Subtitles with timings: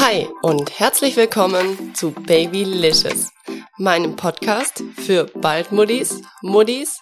[0.00, 3.32] Hi und herzlich willkommen zu Babylicious,
[3.78, 7.00] meinem Podcast für Baldmuddis, Muddis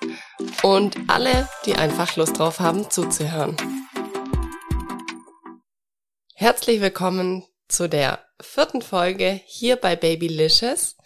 [0.63, 3.55] und alle, die einfach Lust drauf haben zuzuhören.
[6.35, 10.97] Herzlich willkommen zu der vierten Folge hier bei Babylicious,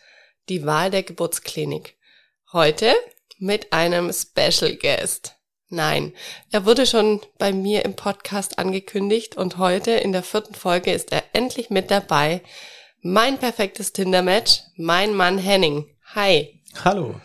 [0.49, 1.99] die Wahl der Geburtsklinik.
[2.53, 2.95] Heute
[3.39, 5.40] mit einem Special Guest.
[5.73, 6.13] Nein,
[6.51, 11.13] er wurde schon bei mir im Podcast angekündigt und heute in der vierten Folge ist
[11.13, 12.43] er endlich mit dabei.
[13.03, 15.87] Mein perfektes Tinder-Match, mein Mann Henning.
[16.17, 16.61] Hi.
[16.85, 17.21] Hallo.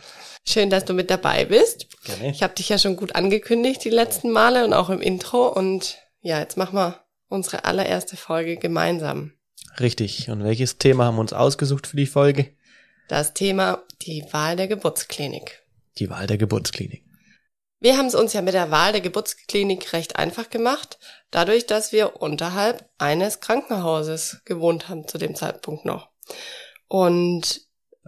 [0.48, 1.88] Schön, dass du mit dabei bist.
[2.04, 2.30] Gerne.
[2.30, 5.98] Ich habe dich ja schon gut angekündigt die letzten Male und auch im Intro und
[6.22, 9.34] ja, jetzt machen wir unsere allererste Folge gemeinsam.
[9.80, 10.30] Richtig.
[10.30, 12.52] Und welches Thema haben wir uns ausgesucht für die Folge?
[13.08, 15.64] Das Thema die Wahl der Geburtsklinik.
[15.98, 17.05] Die Wahl der Geburtsklinik.
[17.80, 20.98] Wir haben es uns ja mit der Wahl der Geburtsklinik recht einfach gemacht,
[21.30, 26.10] dadurch, dass wir unterhalb eines Krankenhauses gewohnt haben zu dem Zeitpunkt noch.
[26.88, 27.62] Und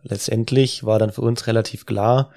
[0.04, 2.32] letztendlich war dann für uns relativ klar,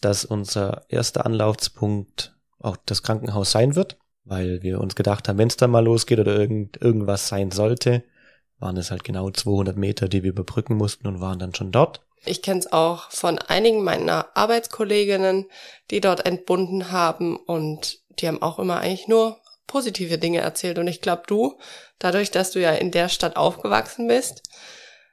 [0.00, 5.48] dass unser erster Anlaufspunkt auch das Krankenhaus sein wird, weil wir uns gedacht haben, wenn
[5.48, 8.04] es dann mal losgeht oder irgend, irgendwas sein sollte,
[8.58, 12.05] waren es halt genau 200 Meter, die wir überbrücken mussten und waren dann schon dort.
[12.26, 15.46] Ich kenne es auch von einigen meiner Arbeitskolleginnen,
[15.90, 20.78] die dort entbunden haben und die haben auch immer eigentlich nur positive Dinge erzählt.
[20.78, 21.58] Und ich glaube, du,
[21.98, 24.42] dadurch, dass du ja in der Stadt aufgewachsen bist,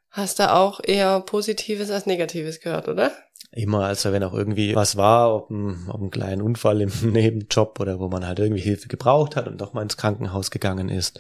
[0.10, 3.12] hast du auch eher Positives als Negatives gehört, oder?
[3.52, 7.80] Immer, also wenn auch irgendwie was war, ob ein, ob ein kleiner Unfall im Nebenjob
[7.80, 11.20] oder wo man halt irgendwie Hilfe gebraucht hat und doch mal ins Krankenhaus gegangen ist,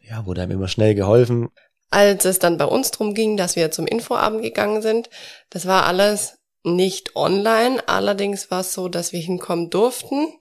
[0.00, 1.48] ja, wurde einem immer schnell geholfen.
[1.92, 5.10] Als es dann bei uns drum ging, dass wir zum Infoabend gegangen sind,
[5.50, 7.86] das war alles nicht online.
[7.86, 10.32] Allerdings war es so, dass wir hinkommen durften.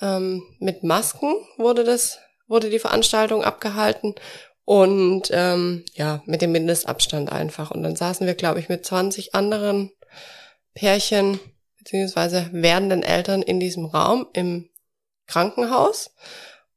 [0.00, 4.14] Ähm, mit Masken wurde das, wurde die Veranstaltung abgehalten
[4.64, 7.70] und ähm, ja, mit dem Mindestabstand einfach.
[7.70, 9.90] Und dann saßen wir, glaube ich, mit 20 anderen
[10.74, 11.40] Pärchen
[11.78, 14.68] beziehungsweise werdenden Eltern in diesem Raum im
[15.26, 16.14] Krankenhaus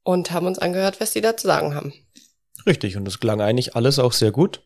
[0.02, 1.92] und haben uns angehört, was die da zu sagen haben.
[2.66, 4.62] Richtig, und es klang eigentlich alles auch sehr gut.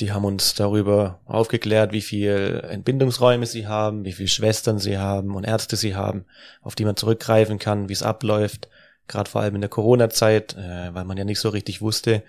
[0.00, 5.34] Die haben uns darüber aufgeklärt, wie viel Entbindungsräume sie haben, wie viele Schwestern sie haben
[5.34, 6.24] und Ärzte sie haben,
[6.62, 8.68] auf die man zurückgreifen kann, wie es abläuft.
[9.06, 12.22] Gerade vor allem in der Corona-Zeit, äh, weil man ja nicht so richtig wusste,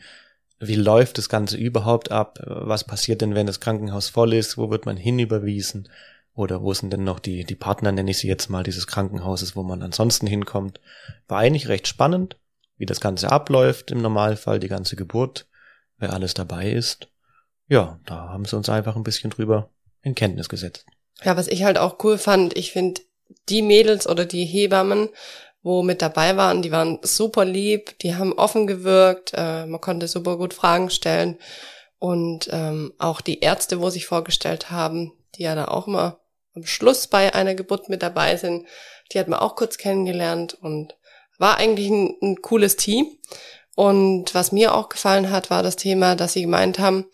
[0.60, 2.40] wie läuft das Ganze überhaupt ab?
[2.46, 4.58] Was passiert denn, wenn das Krankenhaus voll ist?
[4.58, 5.90] Wo wird man hinüberwiesen?
[6.36, 9.56] Oder wo sind denn noch die, die Partner, nenne ich sie jetzt mal, dieses Krankenhauses,
[9.56, 10.80] wo man ansonsten hinkommt?
[11.28, 12.38] War eigentlich recht spannend
[12.78, 15.48] wie das Ganze abläuft im Normalfall, die ganze Geburt,
[15.98, 17.08] wer alles dabei ist.
[17.68, 19.70] Ja, da haben sie uns einfach ein bisschen drüber
[20.02, 20.86] in Kenntnis gesetzt.
[21.24, 23.02] Ja, was ich halt auch cool fand, ich finde,
[23.50, 25.10] die Mädels oder die Hebammen,
[25.62, 30.08] wo mit dabei waren, die waren super lieb, die haben offen gewirkt, äh, man konnte
[30.08, 31.38] super gut Fragen stellen.
[32.00, 36.20] Und ähm, auch die Ärzte, wo sich vorgestellt haben, die ja da auch immer
[36.54, 38.68] am Schluss bei einer Geburt mit dabei sind,
[39.12, 40.98] die hat man auch kurz kennengelernt und
[41.44, 43.06] war eigentlich ein, ein cooles Team.
[43.76, 47.06] Und was mir auch gefallen hat, war das Thema, dass sie gemeint haben,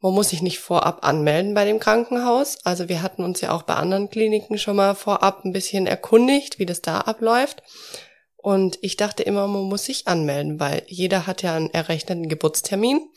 [0.00, 2.58] man muss sich nicht vorab anmelden bei dem Krankenhaus.
[2.64, 6.58] Also wir hatten uns ja auch bei anderen Kliniken schon mal vorab ein bisschen erkundigt,
[6.58, 7.62] wie das da abläuft.
[8.36, 13.08] Und ich dachte immer, man muss sich anmelden, weil jeder hat ja einen errechneten Geburtstermin.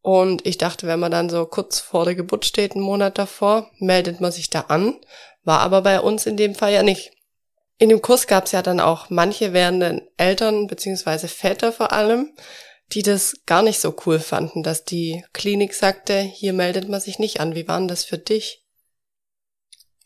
[0.00, 3.70] Und ich dachte, wenn man dann so kurz vor der Geburt steht, einen Monat davor,
[3.78, 4.96] meldet man sich da an.
[5.44, 7.12] War aber bei uns in dem Fall ja nicht.
[7.78, 12.32] In dem Kurs gab es ja dann auch manche werdenden Eltern beziehungsweise Väter vor allem,
[12.92, 17.18] die das gar nicht so cool fanden, dass die Klinik sagte, hier meldet man sich
[17.18, 17.54] nicht an.
[17.54, 18.64] Wie war denn das für dich?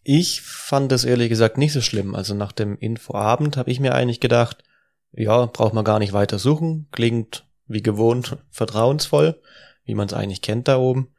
[0.03, 2.15] Ich fand das ehrlich gesagt nicht so schlimm.
[2.15, 4.63] Also nach dem Infoabend habe ich mir eigentlich gedacht,
[5.13, 9.41] ja, braucht man gar nicht weiter suchen, klingt wie gewohnt vertrauensvoll,
[9.85, 11.13] wie man es eigentlich kennt da oben.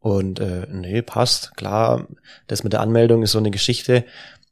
[0.00, 2.08] Und äh, nee, passt, klar,
[2.48, 4.04] das mit der Anmeldung ist so eine Geschichte.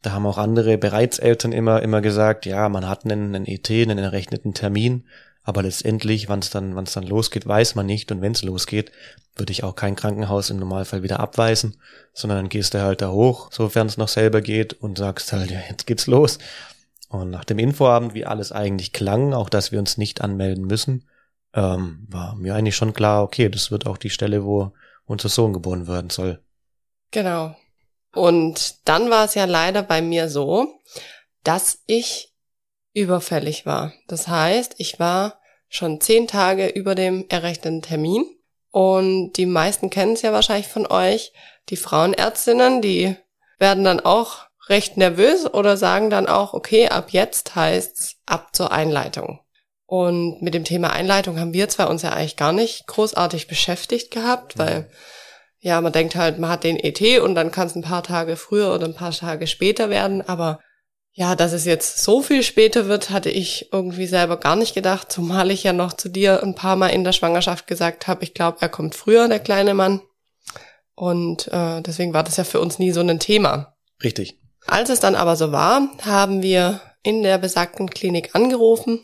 [0.03, 3.99] Da haben auch andere Bereitseltern immer, immer gesagt, ja, man hat einen, einen ET, einen
[3.99, 5.05] errechneten Termin,
[5.43, 8.11] aber letztendlich, wann es dann, wann es dann losgeht, weiß man nicht.
[8.13, 8.93] Und wenn es losgeht,
[9.37, 11.77] würde ich auch kein Krankenhaus im Normalfall wieder abweisen,
[12.13, 15.51] sondern dann gehst du halt da hoch, sofern es noch selber geht und sagst halt,
[15.51, 16.39] ja, jetzt geht's los.
[17.09, 21.09] Und nach dem Infoabend, wie alles eigentlich klang, auch dass wir uns nicht anmelden müssen,
[21.55, 24.73] ähm, war mir eigentlich schon klar, okay, das wird auch die Stelle, wo
[25.07, 26.41] unser Sohn geboren werden soll.
[27.11, 27.57] Genau.
[28.13, 30.81] Und dann war es ja leider bei mir so,
[31.45, 32.35] dass ich
[32.93, 33.93] überfällig war.
[34.09, 38.25] Das heißt, ich war schon zehn Tage über dem errechneten Termin.
[38.73, 41.33] Und die meisten kennen es ja wahrscheinlich von euch.
[41.69, 43.17] Die Frauenärztinnen, die
[43.59, 48.73] werden dann auch recht nervös oder sagen dann auch, okay, ab jetzt heißt's ab zur
[48.73, 49.41] Einleitung.
[49.87, 54.13] Und mit dem Thema Einleitung haben wir zwei uns ja eigentlich gar nicht großartig beschäftigt
[54.13, 54.89] gehabt, weil
[55.61, 58.37] ja, man denkt halt, man hat den ET und dann kann es ein paar Tage
[58.37, 60.61] früher oder ein paar Tage später werden, aber
[61.13, 65.11] ja, dass es jetzt so viel später wird, hatte ich irgendwie selber gar nicht gedacht,
[65.11, 68.33] zumal ich ja noch zu dir ein paar Mal in der Schwangerschaft gesagt habe, ich
[68.33, 70.01] glaube, er kommt früher, der kleine Mann.
[70.95, 73.75] Und äh, deswegen war das ja für uns nie so ein Thema.
[74.03, 74.39] Richtig.
[74.67, 79.03] Als es dann aber so war, haben wir in der besagten Klinik angerufen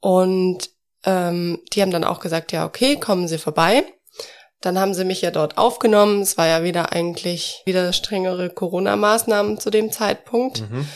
[0.00, 0.70] und
[1.04, 3.84] ähm, die haben dann auch gesagt, ja, okay, kommen Sie vorbei.
[4.60, 6.22] Dann haben sie mich ja dort aufgenommen.
[6.22, 10.62] Es war ja wieder eigentlich wieder strengere Corona-Maßnahmen zu dem Zeitpunkt.
[10.70, 10.88] Mhm.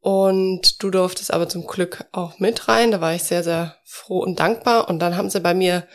[0.00, 2.90] Und du durftest aber zum Glück auch mit rein.
[2.90, 4.88] Da war ich sehr, sehr froh und dankbar.
[4.88, 5.86] Und dann haben sie bei mir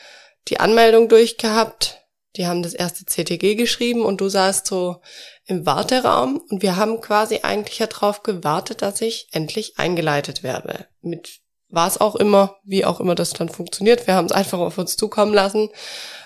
[0.48, 2.00] die Anmeldung durchgehabt.
[2.36, 5.02] Die haben das erste CTG geschrieben und du saßt so
[5.46, 10.88] im Warteraum und wir haben quasi eigentlich ja drauf gewartet, dass ich endlich eingeleitet werde.
[11.02, 11.43] Mit
[11.74, 14.08] was auch immer, wie auch immer das dann funktioniert.
[14.08, 15.70] Wir haben es einfach auf uns zukommen lassen.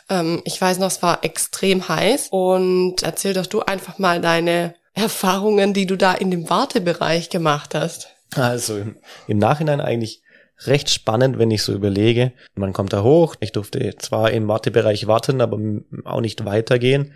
[0.09, 4.75] Ähm, ich weiß noch, es war extrem heiß und erzähl doch du einfach mal deine
[4.93, 8.09] Erfahrungen, die du da in dem Wartebereich gemacht hast.
[8.35, 8.97] Also im,
[9.27, 10.21] im Nachhinein eigentlich
[10.65, 12.33] recht spannend, wenn ich so überlege.
[12.55, 13.35] Man kommt da hoch.
[13.39, 15.59] Ich durfte zwar im Wartebereich warten, aber
[16.03, 17.13] auch nicht weitergehen.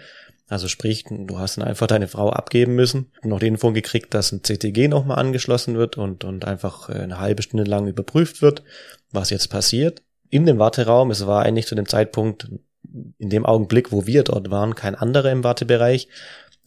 [0.51, 4.33] Also sprich, du hast dann einfach deine Frau abgeben müssen, noch die Info gekriegt, dass
[4.33, 8.61] ein CTG nochmal angeschlossen wird und, und einfach äh, eine halbe Stunde lang überprüft wird,
[9.11, 10.01] was jetzt passiert.
[10.29, 12.49] In dem Warteraum, es war eigentlich zu dem Zeitpunkt,
[13.17, 16.09] in dem Augenblick, wo wir dort waren, kein anderer im Wartebereich,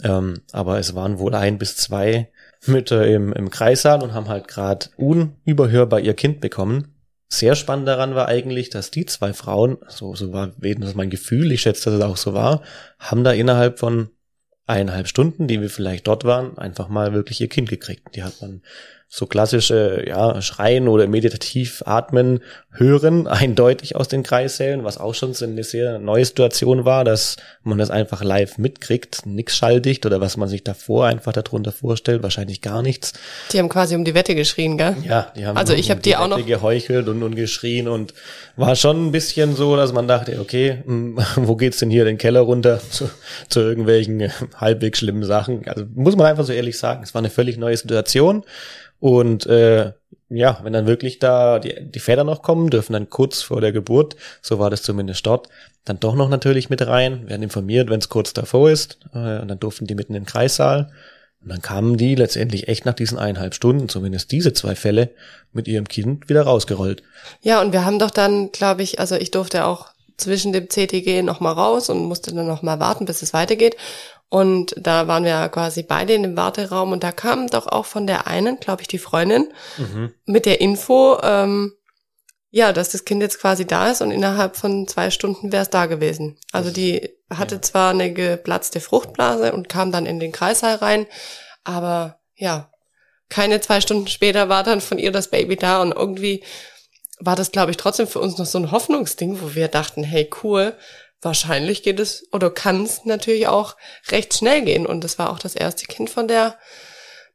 [0.03, 2.31] ähm, aber es waren wohl ein bis zwei
[2.67, 6.94] Mütter im, im Kreissaal und haben halt gerade unüberhörbar ihr Kind bekommen.
[7.29, 11.51] Sehr spannend daran war eigentlich, dass die zwei Frauen, so, so war das mein Gefühl,
[11.53, 12.63] ich schätze, dass es auch so war,
[12.99, 14.11] haben da innerhalb von
[14.67, 18.15] eineinhalb Stunden, die wir vielleicht dort waren, einfach mal wirklich ihr Kind gekriegt.
[18.15, 18.63] Die hat man
[19.17, 22.41] so klassische, ja, Schreien oder meditativ atmen
[22.73, 27.37] hören, eindeutig aus den Kreissälen, was auch schon so eine sehr neue Situation war, dass
[27.63, 32.25] man das einfach live mitkriegt, nix schalldicht oder was man sich davor einfach darunter vorstellt,
[32.25, 33.13] wahrscheinlich gar nichts.
[33.53, 34.97] Die haben quasi um die Wette geschrien, gell?
[35.05, 37.87] Ja, die haben also ich um habe die, auch Wette noch geheuchelt und, und geschrien
[37.87, 38.15] und
[38.57, 42.19] war schon ein bisschen so, dass man dachte, okay, hm, wo geht's denn hier den
[42.19, 43.09] Keller runter zu,
[43.49, 45.69] zu irgendwelchen halbwegs schlimmen Sachen?
[45.69, 48.43] Also muss man einfach so ehrlich sagen, es war eine völlig neue Situation.
[49.05, 49.93] Und äh,
[50.31, 53.71] ja, wenn dann wirklich da die, die Väter noch kommen, dürfen dann kurz vor der
[53.71, 55.51] Geburt, so war das zumindest dort,
[55.85, 58.99] dann doch noch natürlich mit rein, werden informiert, wenn es kurz davor ist.
[59.13, 60.91] Äh, und dann durften die mitten in den Kreissaal.
[61.43, 65.11] Und dann kamen die letztendlich echt nach diesen eineinhalb Stunden, zumindest diese zwei Fälle,
[65.53, 67.03] mit ihrem Kind wieder rausgerollt.
[67.43, 71.21] Ja, und wir haben doch dann, glaube ich, also ich durfte auch zwischen dem CTG
[71.21, 73.77] noch mal raus und musste dann noch mal warten, bis es weitergeht.
[74.35, 78.09] Und da waren wir quasi beide in dem Warteraum und da kam doch auch von
[78.09, 80.13] der einen, glaube ich, die Freundin mhm.
[80.27, 81.75] mit der Info, ähm,
[82.51, 85.71] ja, dass das Kind jetzt quasi da ist und innerhalb von zwei Stunden wäre es
[85.71, 86.37] da gewesen.
[86.51, 87.63] Also die hatte ja.
[87.63, 91.07] zwar eine geplatzte Fruchtblase und kam dann in den Kreißsaal rein,
[91.63, 92.73] aber ja,
[93.29, 96.43] keine zwei Stunden später war dann von ihr das Baby da und irgendwie
[97.21, 100.29] war das, glaube ich, trotzdem für uns noch so ein Hoffnungsding, wo wir dachten, hey,
[100.43, 100.77] cool,
[101.25, 103.77] wahrscheinlich geht es oder kann es natürlich auch
[104.11, 104.87] recht schnell gehen.
[104.87, 106.59] Und das war auch das erste Kind von der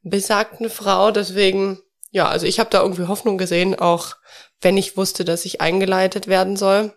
[0.04, 1.12] besagten Frau.
[1.12, 1.80] Deswegen,
[2.12, 4.16] ja, also ich habe da irgendwie Hoffnung gesehen, auch
[4.62, 6.94] wenn ich wusste, dass ich eingeleitet werden soll,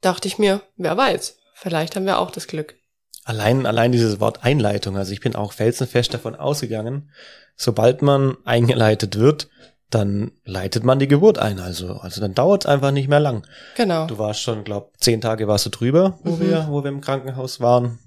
[0.00, 2.76] dachte ich mir, wer weiß, vielleicht haben wir auch das Glück.
[3.24, 4.96] Allein, allein dieses Wort Einleitung.
[4.96, 7.10] Also ich bin auch felsenfest davon ausgegangen,
[7.56, 9.48] sobald man eingeleitet wird,
[9.94, 11.60] dann leitet man die Geburt ein.
[11.60, 13.46] Also, also dann dauert es einfach nicht mehr lang.
[13.76, 14.06] Genau.
[14.06, 16.40] Du warst schon, glaub, zehn Tage warst du drüber, wo mhm.
[16.40, 17.98] wir, wo wir im Krankenhaus waren.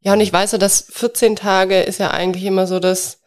[0.00, 3.20] Ja, und ich weiß ja, dass 14 Tage ist ja eigentlich immer so das.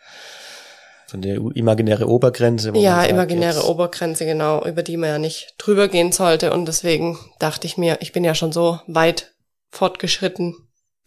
[1.07, 2.71] So eine imaginäre Obergrenze.
[2.75, 3.67] Ja, sagt, imaginäre jetzt.
[3.67, 6.53] Obergrenze, genau, über die man ja nicht drüber gehen sollte.
[6.53, 9.33] Und deswegen dachte ich mir, ich bin ja schon so weit
[9.69, 10.55] fortgeschritten.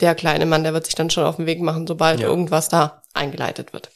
[0.01, 2.27] Der kleine Mann, der wird sich dann schon auf den Weg machen, sobald ja.
[2.27, 3.91] irgendwas da eingeleitet wird.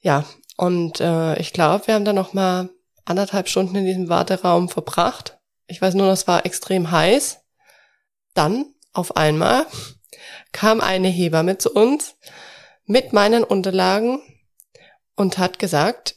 [0.00, 0.24] Ja,
[0.56, 2.70] und äh, ich glaube, wir haben dann noch mal
[3.04, 5.38] anderthalb Stunden in diesem Warteraum verbracht.
[5.66, 7.40] Ich weiß nur, das war extrem heiß.
[8.34, 9.66] Dann auf einmal
[10.52, 12.16] kam eine Hebamme zu uns
[12.84, 14.20] mit meinen Unterlagen
[15.16, 16.16] und hat gesagt,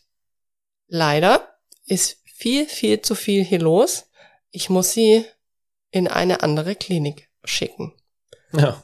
[0.87, 4.09] leider ist viel, viel zu viel hier los.
[4.51, 5.25] Ich muss sie
[5.91, 7.93] in eine andere Klinik schicken.
[8.53, 8.83] Ja.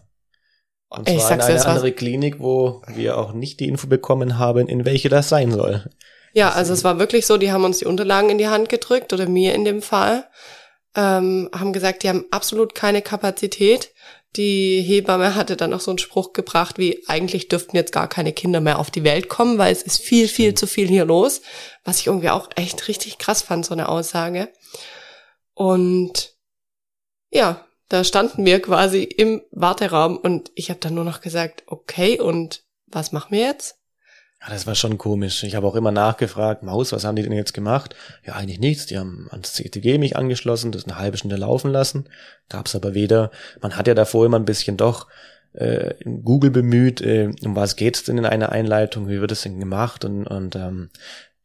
[0.96, 1.96] Und zwar ich in eine andere was.
[1.96, 5.90] Klinik, wo wir auch nicht die Info bekommen haben, in welche das sein soll.
[6.34, 9.14] Ja, also es war wirklich so, die haben uns die Unterlagen in die Hand gedrückt
[9.14, 10.28] oder mir in dem Fall,
[10.96, 13.92] ähm, haben gesagt, die haben absolut keine Kapazität,
[14.36, 18.34] Die Hebamme hatte dann noch so einen Spruch gebracht, wie eigentlich dürften jetzt gar keine
[18.34, 21.42] Kinder mehr auf die Welt kommen, weil es ist viel, viel zu viel hier los.
[21.84, 24.50] Was ich irgendwie auch echt richtig krass fand, so eine Aussage.
[25.54, 26.34] Und
[27.30, 32.20] ja, da standen wir quasi im Warteraum und ich habe dann nur noch gesagt, okay,
[32.20, 33.78] und was machen wir jetzt?
[34.42, 35.44] Ja, das war schon komisch.
[35.44, 37.96] Ich habe auch immer nachgefragt, Maus, was haben die denn jetzt gemacht?
[38.26, 38.88] Ja, eigentlich nichts.
[38.88, 42.10] Die haben ans CTG mich angeschlossen, das eine halbe Stunde laufen lassen.
[42.50, 43.30] Gab's aber weder.
[43.62, 45.08] Man hat ja davor immer ein bisschen doch
[45.54, 49.60] äh, Google bemüht, äh, um was geht's denn in einer Einleitung, wie wird es denn
[49.60, 50.90] gemacht und, und ähm,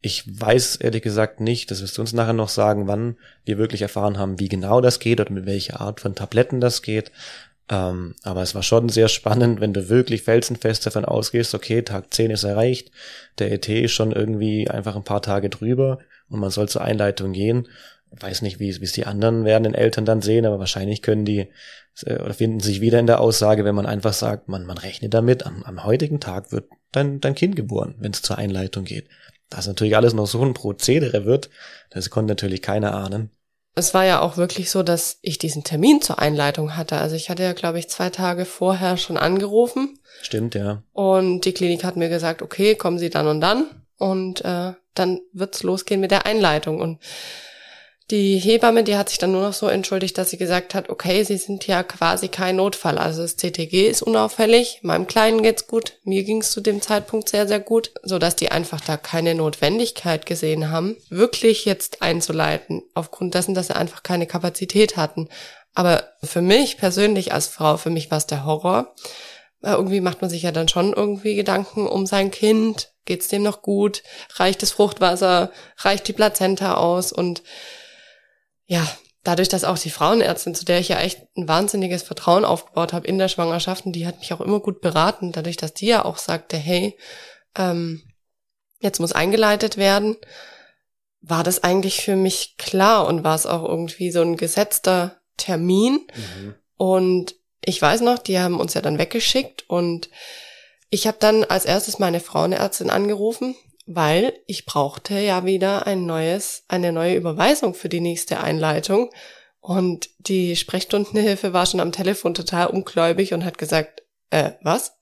[0.01, 3.81] ich weiß ehrlich gesagt nicht, das wirst du uns nachher noch sagen, wann wir wirklich
[3.81, 7.11] erfahren haben, wie genau das geht oder mit welcher Art von Tabletten das geht.
[7.69, 12.13] Ähm, aber es war schon sehr spannend, wenn du wirklich felsenfest davon ausgehst, okay, Tag
[12.13, 12.91] 10 ist erreicht,
[13.37, 17.33] der ET ist schon irgendwie einfach ein paar Tage drüber und man soll zur Einleitung
[17.33, 17.67] gehen.
[18.11, 21.49] Weiß nicht, wie es die anderen werdenden Eltern dann sehen, aber wahrscheinlich können die
[22.05, 25.13] äh, oder finden sich wieder in der Aussage, wenn man einfach sagt, man, man rechnet
[25.13, 29.05] damit, am, am heutigen Tag wird dein, dein Kind geboren, wenn es zur Einleitung geht.
[29.49, 31.49] Das natürlich alles noch so ein Prozedere wird,
[31.89, 33.31] das konnte natürlich keiner ahnen
[33.79, 36.97] es war ja auch wirklich so, dass ich diesen Termin zur Einleitung hatte.
[36.97, 39.99] Also ich hatte ja, glaube ich, zwei Tage vorher schon angerufen.
[40.21, 40.83] Stimmt, ja.
[40.93, 43.65] Und die Klinik hat mir gesagt, okay, kommen Sie dann und dann.
[43.97, 46.81] Und äh, dann wird's losgehen mit der Einleitung.
[46.81, 46.99] Und
[48.11, 51.23] die Hebamme, die hat sich dann nur noch so entschuldigt, dass sie gesagt hat, okay,
[51.23, 52.97] sie sind ja quasi kein Notfall.
[52.97, 57.47] Also das CTG ist unauffällig, meinem Kleinen geht's gut, mir ging's zu dem Zeitpunkt sehr,
[57.47, 63.35] sehr gut, so dass die einfach da keine Notwendigkeit gesehen haben, wirklich jetzt einzuleiten, aufgrund
[63.35, 65.29] dessen, dass sie einfach keine Kapazität hatten.
[65.75, 68.95] Aber für mich persönlich als Frau, für mich war es der Horror.
[69.61, 72.93] Weil irgendwie macht man sich ja dann schon irgendwie Gedanken um sein Kind.
[73.05, 74.03] Geht's dem noch gut?
[74.35, 75.51] Reicht das Fruchtwasser?
[75.77, 77.11] Reicht die Plazenta aus?
[77.11, 77.43] Und
[78.69, 78.87] ja,
[79.23, 83.07] dadurch, dass auch die Frauenärztin, zu der ich ja echt ein wahnsinniges Vertrauen aufgebaut habe
[83.07, 86.05] in der Schwangerschaft, und die hat mich auch immer gut beraten, dadurch, dass die ja
[86.05, 86.95] auch sagte, hey,
[87.57, 88.03] ähm,
[88.79, 90.17] jetzt muss eingeleitet werden,
[91.19, 96.07] war das eigentlich für mich klar und war es auch irgendwie so ein gesetzter Termin.
[96.15, 96.55] Mhm.
[96.77, 97.35] Und
[97.65, 100.11] ich weiß noch, die haben uns ja dann weggeschickt und
[100.91, 103.55] ich habe dann als erstes meine Frauenärztin angerufen,
[103.91, 109.09] weil ich brauchte ja wieder ein neues, eine neue Überweisung für die nächste Einleitung.
[109.61, 114.93] Und die Sprechstundenhilfe war schon am Telefon total ungläubig und hat gesagt, äh, was?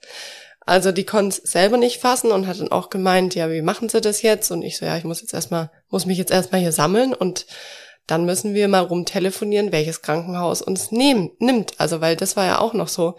[0.62, 3.90] Also die konnte es selber nicht fassen und hat dann auch gemeint, ja, wie machen
[3.90, 4.52] sie das jetzt?
[4.52, 7.46] Und ich so, ja, ich muss jetzt erstmal, muss mich jetzt erstmal hier sammeln und
[8.08, 11.74] dann müssen wir mal rumtelefonieren, welches Krankenhaus uns nehm, nimmt.
[11.78, 13.18] Also, weil das war ja auch noch so.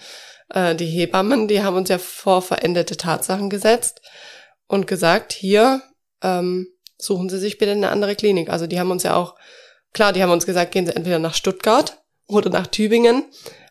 [0.49, 4.01] Äh, die Hebammen, die haben uns ja vor verendete Tatsachen gesetzt
[4.69, 5.83] und gesagt, hier
[6.23, 8.51] ähm, suchen Sie sich bitte eine andere Klinik.
[8.51, 9.35] Also die haben uns ja auch,
[9.93, 13.25] klar, die haben uns gesagt, gehen Sie entweder nach Stuttgart oder nach Tübingen,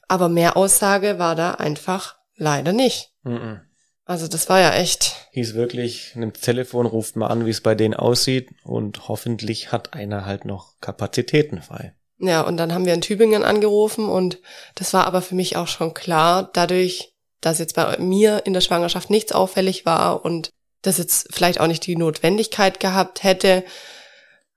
[0.08, 3.12] aber mehr Aussage war da einfach leider nicht.
[3.24, 3.62] Mhm.
[4.06, 5.16] Also das war ja echt.
[5.32, 9.74] Hieß wirklich, nimmt das Telefon, ruft mal an, wie es bei denen aussieht und hoffentlich
[9.74, 11.94] hat einer halt noch Kapazitäten frei.
[12.18, 14.40] Ja, und dann haben wir in Tübingen angerufen und
[14.76, 18.62] das war aber für mich auch schon klar, dadurch, dass jetzt bei mir in der
[18.62, 20.52] Schwangerschaft nichts auffällig war und
[20.88, 23.64] das jetzt vielleicht auch nicht die Notwendigkeit gehabt hätte,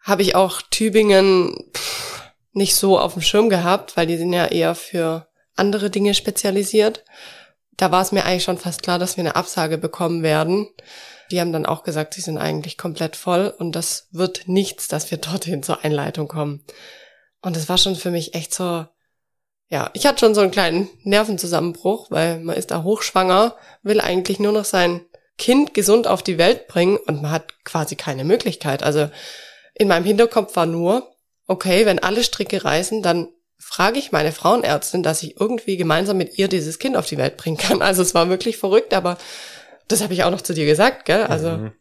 [0.00, 1.54] habe ich auch Tübingen
[2.52, 7.04] nicht so auf dem Schirm gehabt, weil die sind ja eher für andere Dinge spezialisiert.
[7.76, 10.68] Da war es mir eigentlich schon fast klar, dass wir eine Absage bekommen werden.
[11.30, 15.10] Die haben dann auch gesagt, sie sind eigentlich komplett voll und das wird nichts, dass
[15.10, 16.64] wir dorthin zur Einleitung kommen.
[17.42, 18.86] Und das war schon für mich echt so,
[19.68, 24.40] ja, ich hatte schon so einen kleinen Nervenzusammenbruch, weil man ist da hochschwanger, will eigentlich
[24.40, 25.02] nur noch sein
[25.38, 28.82] Kind gesund auf die Welt bringen und man hat quasi keine Möglichkeit.
[28.82, 29.10] Also
[29.74, 31.14] in meinem Hinterkopf war nur,
[31.46, 36.38] okay, wenn alle Stricke reißen, dann frage ich meine Frauenärztin, dass ich irgendwie gemeinsam mit
[36.38, 37.82] ihr dieses Kind auf die Welt bringen kann.
[37.82, 39.18] Also es war wirklich verrückt, aber
[39.88, 41.24] das habe ich auch noch zu dir gesagt, gell?
[41.24, 41.72] Also mhm.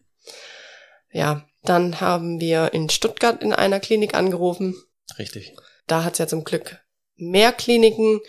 [1.11, 4.75] ja, dann haben wir in Stuttgart in einer Klinik angerufen.
[5.17, 5.55] Richtig.
[5.87, 6.79] Da hat es ja zum Glück
[7.15, 8.21] mehr Kliniken.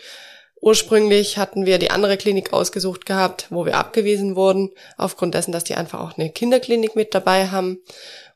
[0.61, 5.65] Ursprünglich hatten wir die andere Klinik ausgesucht gehabt, wo wir abgewiesen wurden, aufgrund dessen, dass
[5.65, 7.79] die einfach auch eine Kinderklinik mit dabei haben.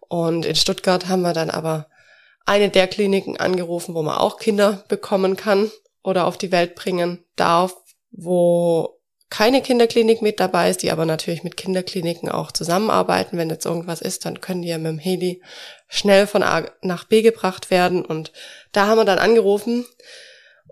[0.08, 1.86] Und in Stuttgart haben wir dann aber
[2.46, 5.70] eine der Kliniken angerufen, wo man auch Kinder bekommen kann
[6.02, 7.74] oder auf die Welt bringen darf,
[8.10, 13.36] wo keine Kinderklinik mit dabei ist, die aber natürlich mit Kinderkliniken auch zusammenarbeiten.
[13.36, 15.42] Wenn jetzt irgendwas ist, dann können die ja mit dem Heli
[15.88, 18.04] schnell von A nach B gebracht werden.
[18.04, 18.32] Und
[18.72, 19.84] da haben wir dann angerufen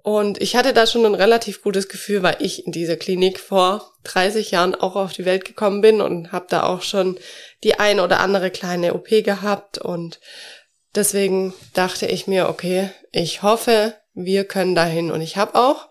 [0.02, 3.92] und ich hatte da schon ein relativ gutes Gefühl, weil ich in dieser Klinik vor
[4.04, 7.18] 30 Jahren auch auf die Welt gekommen bin und habe da auch schon
[7.62, 9.78] die ein oder andere kleine OP gehabt.
[9.78, 10.18] Und
[10.96, 15.12] deswegen dachte ich mir, okay, ich hoffe, wir können dahin.
[15.12, 15.90] Und ich habe auch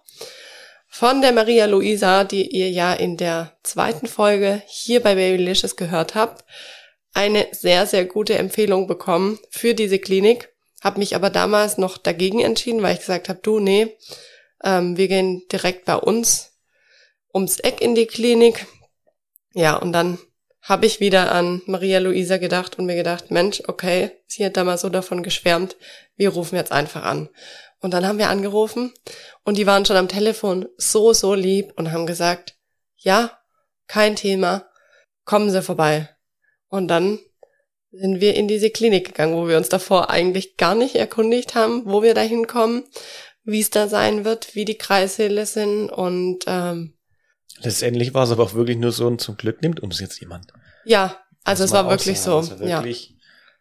[0.89, 6.15] von der Maria Luisa, die ihr ja in der zweiten Folge hier bei Babylicious gehört
[6.15, 6.43] habt,
[7.13, 10.50] eine sehr, sehr gute Empfehlung bekommen für diese Klinik.
[10.81, 13.95] Hab mich aber damals noch dagegen entschieden, weil ich gesagt habe, du, nee,
[14.63, 16.51] ähm, wir gehen direkt bei uns
[17.33, 18.65] ums Eck in die Klinik.
[19.53, 20.17] Ja, und dann
[20.61, 24.81] habe ich wieder an Maria Luisa gedacht und mir gedacht, Mensch, okay, sie hat damals
[24.81, 25.75] so davon geschwärmt,
[26.15, 27.29] wir rufen jetzt einfach an.
[27.79, 28.93] Und dann haben wir angerufen
[29.43, 32.55] und die waren schon am Telefon so, so lieb und haben gesagt,
[32.95, 33.39] ja,
[33.87, 34.69] kein Thema,
[35.25, 36.09] kommen Sie vorbei.
[36.67, 37.19] Und dann
[37.91, 41.83] sind wir in diese Klinik gegangen, wo wir uns davor eigentlich gar nicht erkundigt haben,
[41.85, 42.83] wo wir da hinkommen,
[43.43, 46.93] wie es da sein wird, wie die Kreissäle sind und ähm,
[47.63, 50.47] Letztendlich war es aber auch wirklich nur so, und zum Glück nimmt uns jetzt jemand.
[50.83, 52.37] Ja, also es war wirklich so.
[52.37, 53.15] Also wirklich, ja.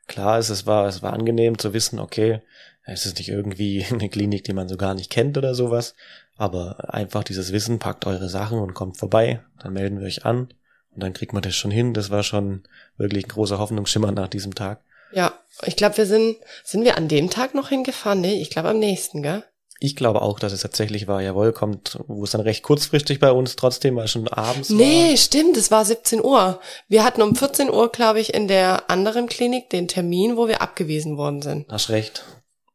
[0.07, 2.41] Klar ist, es war, es war angenehm zu wissen, okay,
[2.85, 5.95] es ist nicht irgendwie eine Klinik, die man so gar nicht kennt oder sowas,
[6.37, 10.49] aber einfach dieses Wissen, packt eure Sachen und kommt vorbei, dann melden wir euch an
[11.01, 11.95] und dann kriegt man das schon hin.
[11.95, 12.65] Das war schon
[12.99, 14.83] wirklich ein großer Hoffnungsschimmer nach diesem Tag.
[15.13, 15.33] Ja,
[15.65, 18.21] ich glaube, wir sind, sind wir an dem Tag noch hingefahren?
[18.21, 19.45] Nee, ich glaube am nächsten, gell?
[19.83, 23.33] Ich glaube auch, dass es tatsächlich war, jawohl, kommt, wo es dann recht kurzfristig bei
[23.33, 25.17] uns trotzdem, weil schon abends Nee, war.
[25.17, 26.61] stimmt, es war 17 Uhr.
[26.89, 30.61] Wir hatten um 14 Uhr, glaube ich, in der anderen Klinik den Termin, wo wir
[30.61, 31.67] abgewiesen worden sind.
[31.71, 32.25] Hast recht.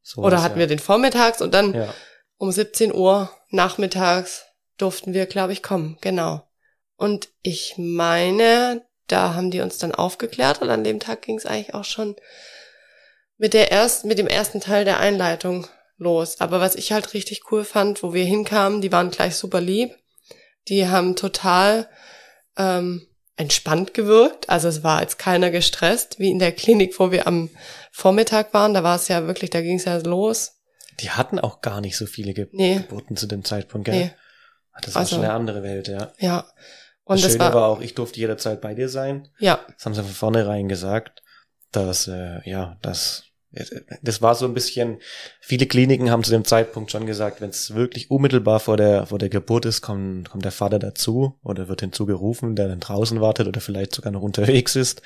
[0.01, 0.62] So Oder hatten ja.
[0.62, 1.94] wir den vormittags und dann ja.
[2.38, 4.46] um 17 Uhr nachmittags
[4.77, 5.98] durften wir, glaube ich, kommen.
[6.01, 6.45] Genau.
[6.98, 11.46] Und ich meine, da haben die uns dann aufgeklärt und an dem Tag ging es
[11.46, 12.16] eigentlich auch schon
[13.38, 16.40] mit der ersten, mit dem ersten Teil der Einleitung los.
[16.40, 19.96] Aber was ich halt richtig cool fand, wo wir hinkamen, die waren gleich super lieb.
[20.68, 21.88] Die haben total
[22.58, 24.50] ähm, entspannt gewirkt.
[24.50, 27.50] Also es war jetzt keiner gestresst, wie in der Klinik, wo wir am
[27.92, 28.74] Vormittag waren.
[28.74, 30.54] Da war es ja wirklich, da ging es ja los.
[31.02, 32.75] Die hatten auch gar nicht so viele Ge nee.
[32.75, 33.96] Geburten zu dem Zeitpunkt, gell?
[33.96, 34.12] Nee.
[34.82, 36.12] Das war also, schon eine andere Welt, ja.
[36.20, 36.46] Ja.
[37.05, 39.29] Und das, das Schöne war, war auch, ich durfte jederzeit bei dir sein.
[39.39, 39.59] Ja.
[39.74, 41.24] Das haben sie von vornherein gesagt,
[41.71, 43.24] dass, äh, ja, dass
[44.01, 44.97] das war so ein bisschen,
[45.39, 49.18] viele Kliniken haben zu dem Zeitpunkt schon gesagt, wenn es wirklich unmittelbar vor der, vor
[49.18, 53.48] der Geburt ist, kommt, kommt der Vater dazu oder wird hinzugerufen, der dann draußen wartet
[53.48, 55.01] oder vielleicht sogar noch unterwegs ist.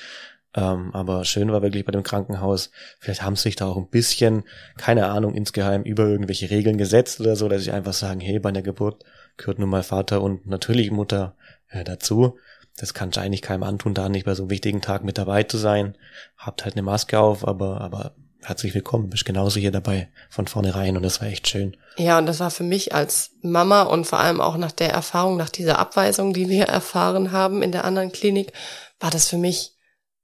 [0.55, 3.89] Ähm, aber schön war wirklich bei dem Krankenhaus, vielleicht haben sie sich da auch ein
[3.89, 4.43] bisschen,
[4.77, 8.51] keine Ahnung, insgeheim über irgendwelche Regeln gesetzt oder so, dass sie einfach sagen, hey, bei
[8.51, 9.03] der Geburt
[9.39, 11.35] gehört nun mal Vater und natürlich Mutter
[11.69, 12.37] äh, dazu.
[12.77, 15.57] Das kann eigentlich keinem antun, da nicht bei so einem wichtigen Tag mit dabei zu
[15.57, 15.97] sein.
[16.37, 20.95] Habt halt eine Maske auf, aber, aber herzlich willkommen, bist genauso hier dabei von vornherein
[20.95, 21.75] und das war echt schön.
[21.97, 25.35] Ja, und das war für mich als Mama und vor allem auch nach der Erfahrung,
[25.35, 28.53] nach dieser Abweisung, die wir erfahren haben in der anderen Klinik,
[28.99, 29.73] war das für mich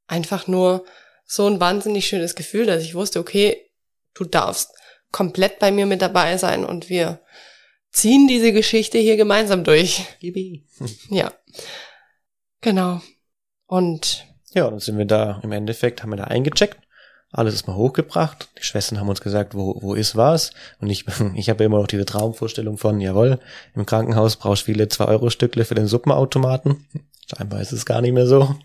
[0.08, 0.86] einfach nur
[1.25, 3.69] so ein wahnsinnig schönes Gefühl, dass ich wusste, okay,
[4.13, 4.71] du darfst
[5.12, 7.19] komplett bei mir mit dabei sein und wir
[7.95, 10.05] ziehen diese Geschichte hier gemeinsam durch.
[10.19, 10.63] Gibi.
[11.10, 11.34] Ja.
[12.62, 13.01] Genau.
[13.67, 16.79] Und ja, dann sind wir da im Endeffekt, haben wir da eingecheckt
[17.36, 18.47] alles ist mal hochgebracht.
[18.58, 20.51] Die Schwestern haben uns gesagt, wo, wo ist was?
[20.79, 21.05] Und ich,
[21.36, 23.39] ich habe immer noch diese Traumvorstellung von, jawohl,
[23.75, 26.88] im Krankenhaus brauchst du viele 2-Euro-Stückle für den Suppenautomaten.
[27.36, 28.55] Scheinbar ist es gar nicht mehr so.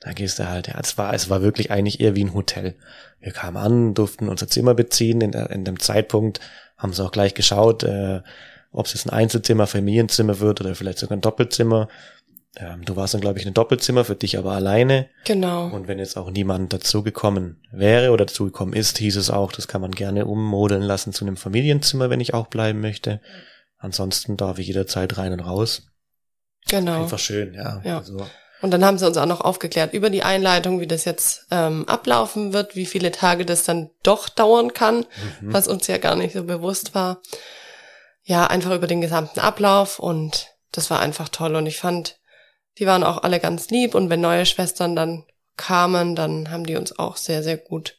[0.00, 2.76] Da gehst du halt, ja, es war, es war wirklich eigentlich eher wie ein Hotel.
[3.20, 5.20] Wir kamen an, durften unser Zimmer beziehen.
[5.20, 6.40] In, in dem Zeitpunkt
[6.78, 8.20] haben sie auch gleich geschaut, äh,
[8.72, 11.88] ob es jetzt ein Einzelzimmer, Familienzimmer wird oder vielleicht sogar ein Doppelzimmer.
[12.58, 15.08] Ähm, du warst dann, glaube ich, in ein Doppelzimmer für dich aber alleine.
[15.24, 15.68] Genau.
[15.68, 19.82] Und wenn jetzt auch niemand dazugekommen wäre oder dazugekommen ist, hieß es auch, das kann
[19.82, 23.20] man gerne ummodeln lassen zu einem Familienzimmer, wenn ich auch bleiben möchte.
[23.78, 25.82] Ansonsten darf ich jederzeit rein und raus.
[26.68, 27.02] Genau.
[27.02, 27.82] Einfach schön, ja.
[27.84, 27.98] ja.
[27.98, 28.26] Also.
[28.62, 31.86] Und dann haben sie uns auch noch aufgeklärt über die Einleitung, wie das jetzt ähm,
[31.86, 35.04] ablaufen wird, wie viele Tage das dann doch dauern kann,
[35.40, 35.52] mhm.
[35.52, 37.20] was uns ja gar nicht so bewusst war.
[38.28, 42.18] Ja, einfach über den gesamten Ablauf und das war einfach toll und ich fand,
[42.78, 45.24] die waren auch alle ganz lieb und wenn neue Schwestern dann
[45.56, 47.96] kamen, dann haben die uns auch sehr, sehr gut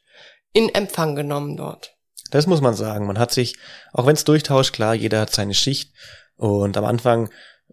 [0.51, 1.95] in Empfang genommen dort.
[2.29, 3.07] Das muss man sagen.
[3.07, 3.55] Man hat sich,
[3.93, 5.93] auch wenn es durchtauscht, klar, jeder hat seine Schicht.
[6.35, 7.29] Und am Anfang,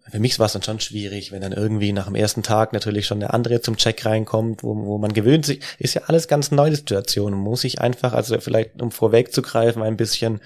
[0.09, 3.05] für mich war es dann schon schwierig, wenn dann irgendwie nach dem ersten Tag natürlich
[3.05, 6.51] schon der andere zum Check reinkommt, wo, wo man gewöhnt sich, ist ja alles ganz
[6.51, 7.33] neue Situation.
[7.33, 10.39] Man muss sich einfach, also vielleicht um vorwegzugreifen, ein bisschen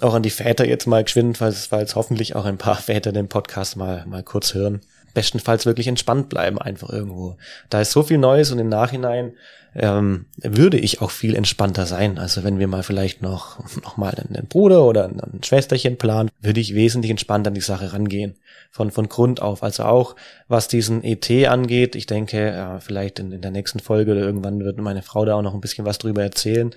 [0.00, 3.28] auch an die Väter jetzt mal geschwind, falls, falls hoffentlich auch ein paar Väter den
[3.28, 4.80] Podcast mal, mal kurz hören
[5.16, 7.38] bestenfalls wirklich entspannt bleiben einfach irgendwo.
[7.70, 9.32] Da ist so viel Neues und im Nachhinein
[9.74, 12.18] ähm, würde ich auch viel entspannter sein.
[12.18, 16.60] Also wenn wir mal vielleicht noch, noch mal einen Bruder oder ein Schwesterchen planen, würde
[16.60, 18.36] ich wesentlich entspannter an die Sache rangehen.
[18.70, 19.62] Von, von Grund auf.
[19.62, 20.16] Also auch
[20.48, 24.62] was diesen ET angeht, ich denke, ja, vielleicht in, in der nächsten Folge oder irgendwann
[24.62, 26.74] wird meine Frau da auch noch ein bisschen was drüber erzählen.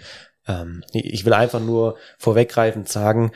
[0.49, 3.31] Ähm, ich will einfach nur vorweggreifend sagen,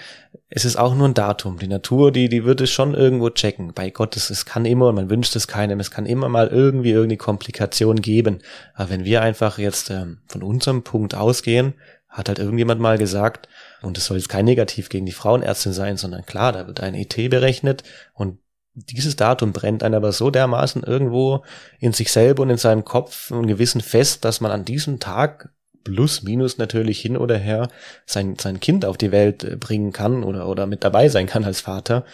[0.49, 1.59] es ist auch nur ein Datum.
[1.59, 3.73] Die Natur, die, die wird es schon irgendwo checken.
[3.73, 6.91] Bei Gott, es, es kann immer, man wünscht es keinem, es kann immer mal irgendwie
[6.91, 8.39] irgendeine Komplikation geben.
[8.73, 11.75] Aber wenn wir einfach jetzt ähm, von unserem Punkt ausgehen,
[12.09, 13.47] hat halt irgendjemand mal gesagt,
[13.81, 16.95] und es soll jetzt kein Negativ gegen die Frauenärztin sein, sondern klar, da wird ein
[16.95, 18.39] ET berechnet und
[18.75, 21.43] dieses Datum brennt einen aber so dermaßen irgendwo
[21.79, 25.49] in sich selber und in seinem Kopf und Gewissen fest, dass man an diesem Tag
[25.83, 27.69] plus minus natürlich hin oder her
[28.05, 31.43] sein, sein Kind auf die Welt äh, bringen kann oder, oder mit dabei sein kann
[31.43, 32.05] als Vater,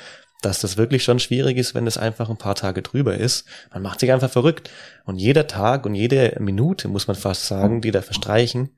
[0.42, 3.46] dass das wirklich schon schwierig ist, wenn es einfach ein paar Tage drüber ist.
[3.74, 4.70] Man macht sich einfach verrückt.
[5.06, 8.78] Und jeder Tag und jede Minute, muss man fast sagen, die da verstreichen,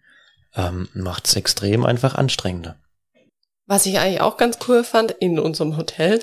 [0.55, 2.77] ähm, macht es extrem einfach anstrengender.
[3.67, 6.21] Was ich eigentlich auch ganz cool fand in unserem Hotel,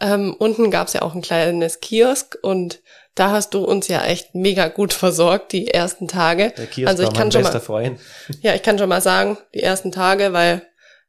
[0.00, 2.80] ähm, unten gab es ja auch ein kleines Kiosk und
[3.14, 6.52] da hast du uns ja echt mega gut versorgt die ersten Tage.
[6.56, 8.00] Der Kiosk also ich war kann schon mal, Freund.
[8.40, 10.62] Ja, ich kann schon mal sagen, die ersten Tage, weil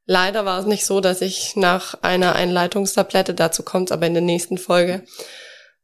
[0.05, 4.23] leider war es nicht so, dass ich nach einer Einleitungstablette, dazu kommt aber in der
[4.23, 5.03] nächsten Folge,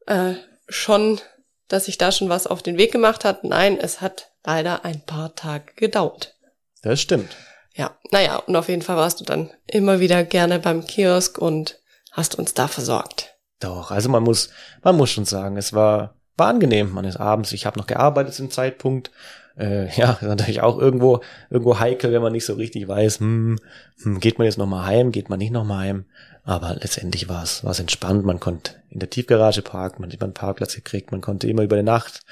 [0.07, 0.33] äh,
[0.67, 1.21] schon,
[1.67, 3.43] dass ich da schon was auf den Weg gemacht hat.
[3.43, 6.35] Nein, es hat leider ein paar Tage gedauert.
[6.81, 7.35] Das stimmt.
[7.73, 11.79] Ja, naja, und auf jeden Fall warst du dann immer wieder gerne beim Kiosk und
[12.11, 13.28] hast uns da versorgt.
[13.59, 14.49] Doch, also man muss,
[14.83, 16.91] man muss schon sagen, es war, war angenehm.
[16.91, 19.11] Man ist abends, ich habe noch gearbeitet zum Zeitpunkt.
[19.57, 23.59] Äh, ja, ist natürlich auch irgendwo, irgendwo heikel, wenn man nicht so richtig weiß, hm,
[24.03, 26.05] hm, geht man jetzt nochmal heim, geht man nicht nochmal heim.
[26.43, 28.25] Aber letztendlich war es, war es entspannt.
[28.25, 31.63] Man konnte in der Tiefgarage parken, man hat immer einen Parkplatz gekriegt, man konnte immer
[31.63, 32.23] über die Nacht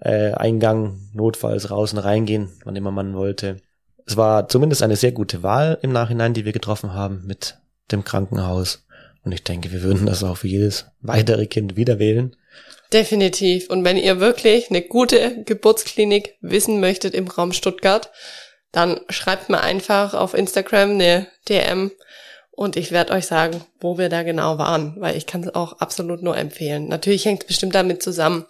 [0.00, 3.56] äh, Eingang notfalls raus und reingehen, wann immer man wollte.
[4.04, 7.58] Es war zumindest eine sehr gute Wahl im Nachhinein, die wir getroffen haben mit
[7.90, 8.85] dem Krankenhaus.
[9.26, 12.36] Und ich denke, wir würden das auch für jedes weitere Kind wieder wählen.
[12.92, 13.68] Definitiv.
[13.68, 18.12] Und wenn ihr wirklich eine gute Geburtsklinik wissen möchtet im Raum Stuttgart,
[18.70, 21.90] dann schreibt mir einfach auf Instagram eine DM
[22.52, 25.80] und ich werde euch sagen, wo wir da genau waren, weil ich kann es auch
[25.80, 26.86] absolut nur empfehlen.
[26.86, 28.46] Natürlich hängt es bestimmt damit zusammen,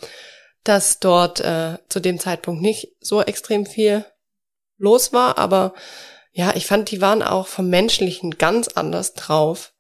[0.63, 4.05] dass dort äh, zu dem Zeitpunkt nicht so extrem viel
[4.77, 5.73] los war, aber
[6.33, 9.73] ja, ich fand, die waren auch vom Menschlichen ganz anders drauf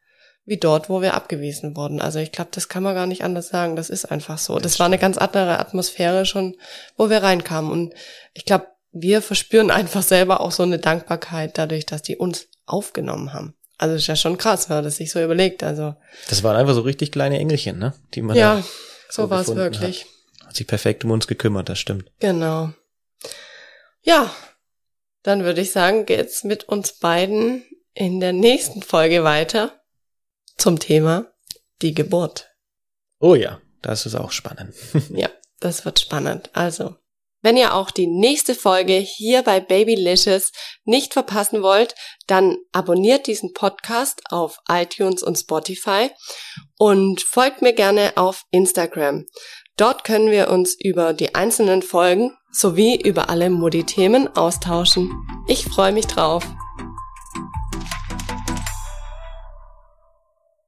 [0.46, 2.00] wie dort, wo wir abgewiesen wurden.
[2.00, 3.74] Also ich glaube, das kann man gar nicht anders sagen.
[3.74, 4.58] Das ist einfach so.
[4.60, 6.56] Das war eine ganz andere Atmosphäre schon,
[6.96, 7.70] wo wir reinkamen.
[7.70, 7.94] Und
[8.32, 13.32] ich glaube, wir verspüren einfach selber auch so eine Dankbarkeit dadurch, dass die uns aufgenommen
[13.32, 13.54] haben.
[13.76, 15.62] Also ist ja schon krass, wenn man das sich so überlegt.
[15.62, 15.96] Also
[16.28, 17.92] das waren einfach so richtig kleine Engelchen, ne?
[18.14, 18.64] Die man ja,
[19.10, 20.06] so war es wirklich.
[20.38, 20.46] Hat.
[20.48, 22.10] hat sich perfekt um uns gekümmert, das stimmt.
[22.20, 22.70] Genau.
[24.00, 24.30] Ja,
[25.24, 29.72] dann würde ich sagen, geht's mit uns beiden in der nächsten Folge weiter
[30.56, 31.32] zum Thema
[31.82, 32.50] die Geburt.
[33.18, 34.74] Oh ja, das ist auch spannend.
[35.10, 35.28] ja,
[35.60, 36.50] das wird spannend.
[36.52, 36.96] Also,
[37.42, 40.50] wenn ihr auch die nächste Folge hier bei Babylicious
[40.84, 41.94] nicht verpassen wollt,
[42.26, 46.10] dann abonniert diesen Podcast auf iTunes und Spotify
[46.76, 49.26] und folgt mir gerne auf Instagram.
[49.76, 55.12] Dort können wir uns über die einzelnen Folgen sowie über alle Modi-Themen austauschen.
[55.46, 56.44] Ich freue mich drauf.